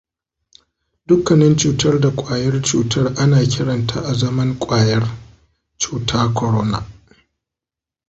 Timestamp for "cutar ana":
2.61-3.43